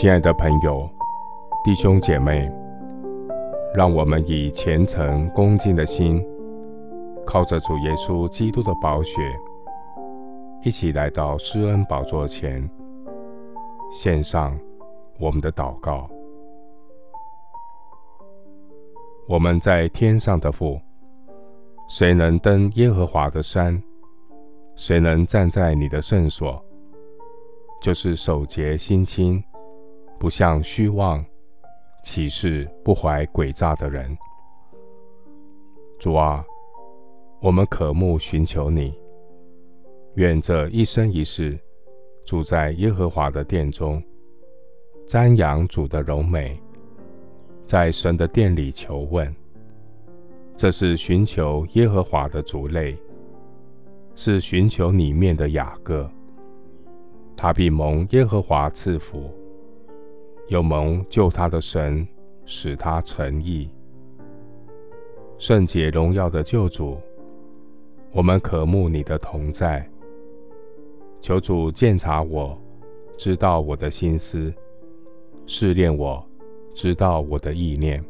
[0.00, 0.88] 亲爱的朋友、
[1.62, 2.50] 弟兄姐妹，
[3.74, 6.26] 让我们以虔诚恭敬的心，
[7.26, 9.20] 靠着主耶稣基督的宝血，
[10.62, 12.66] 一起来到施恩宝座前，
[13.92, 14.58] 献上
[15.18, 16.08] 我们的祷告。
[19.28, 20.80] 我们在天上的父，
[21.90, 23.78] 谁能登耶和华的山？
[24.76, 26.58] 谁能站在你的圣所？
[27.82, 29.44] 就是手洁心清，
[30.20, 31.24] 不向虚妄、
[32.02, 34.14] 起誓不怀诡诈的人。
[35.98, 36.44] 主啊，
[37.40, 38.94] 我们渴慕寻求你，
[40.16, 41.58] 愿这一生一世
[42.22, 44.02] 住在耶和华的殿中，
[45.06, 46.60] 瞻仰主的荣美。
[47.64, 49.34] 在神的殿里求问，
[50.54, 52.94] 这是寻求耶和华的族类，
[54.14, 56.06] 是寻求里面的雅各。
[57.34, 59.32] 他必蒙耶和华赐福，
[60.50, 62.06] 又蒙救他的神
[62.44, 63.70] 使他成义。
[65.38, 66.98] 圣洁荣耀的救主，
[68.12, 69.88] 我们渴慕你的同在。
[71.22, 72.58] 求主鉴察我，
[73.16, 74.52] 知道我的心思，
[75.46, 76.22] 试炼我。
[76.72, 78.02] 知道我的意念，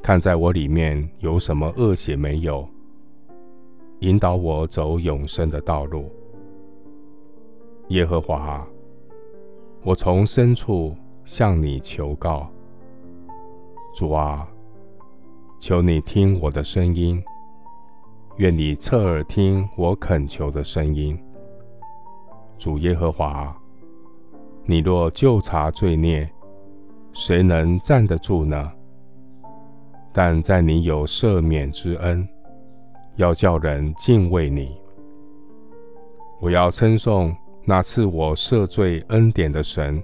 [0.00, 2.66] 看在我里面有什么恶行没有，
[3.98, 6.08] 引导我走永生的道路。
[7.88, 8.66] 耶和华，
[9.82, 12.48] 我从深处向你求告。
[13.94, 14.48] 主啊，
[15.58, 17.22] 求你听我的声音，
[18.36, 21.18] 愿你侧耳听我恳求的声音。
[22.58, 23.54] 主耶和华，
[24.64, 26.30] 你若就察罪孽，
[27.12, 28.72] 谁能站得住呢？
[30.12, 32.26] 但在你有赦免之恩，
[33.16, 34.80] 要叫人敬畏你。
[36.40, 37.34] 我要称颂
[37.64, 40.02] 那赐我赦罪恩典的神。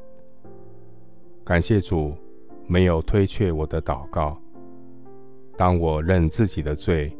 [1.49, 2.15] 感谢主，
[2.67, 4.39] 没有推却我的祷告。
[5.57, 7.11] 当我认自己的罪，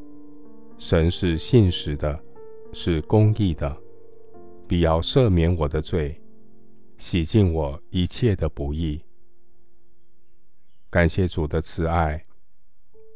[0.77, 2.21] 神是信实的，
[2.75, 3.75] 是公义的，
[4.67, 6.21] 必要赦免我的罪，
[6.99, 9.03] 洗净我一切的不义。
[10.91, 12.23] 感谢主的慈爱，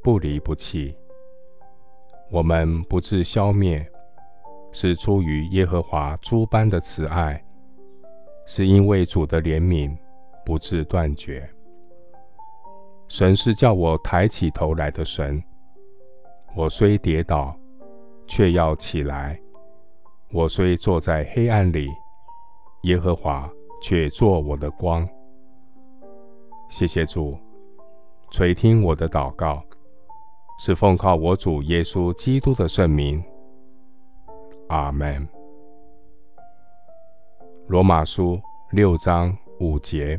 [0.03, 0.97] 不离不弃。
[2.31, 3.87] 我们不致消灭，
[4.73, 7.45] 是出于耶和华诸般的慈爱，
[8.47, 9.95] 是因为主的怜悯
[10.45, 11.49] 不致断绝。
[13.09, 15.43] 神是叫我抬起头来的神，
[16.57, 17.55] 我虽跌倒，
[18.27, 19.37] 却要起来；
[20.33, 21.89] 我虽坐在黑暗里，
[22.85, 23.51] 耶和华
[23.83, 25.07] 却作我的光。
[26.69, 27.37] 谢谢主。
[28.31, 29.63] 垂听我的祷告，
[30.59, 33.23] 是奉靠我主耶稣基督的圣名。
[34.69, 35.29] 阿门。
[37.69, 40.19] 罗马书六章五节：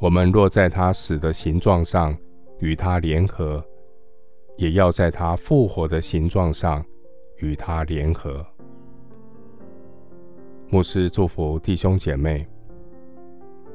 [0.00, 2.16] 我们若在他死的形状上
[2.60, 3.62] 与他联合，
[4.56, 6.82] 也要在他复活的形状上
[7.40, 8.44] 与他联合。
[10.70, 12.48] 牧师祝福弟兄姐妹，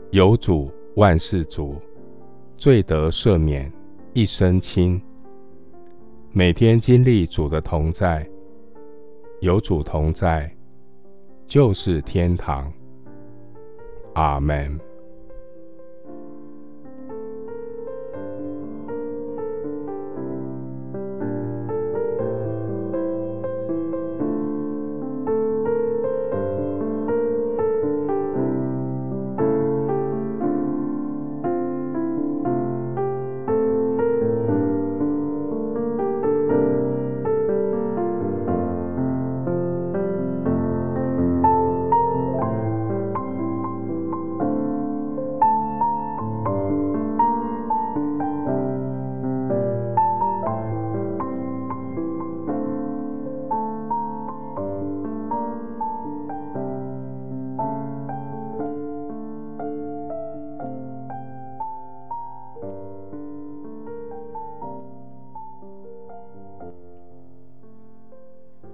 [0.10, 1.80] 有主万事足。
[2.58, 3.72] 罪得赦免，
[4.14, 5.00] 一身轻。
[6.32, 8.28] 每天经历主的同在，
[9.42, 10.52] 有主同在，
[11.46, 12.74] 就是天堂。
[14.16, 14.80] 阿门。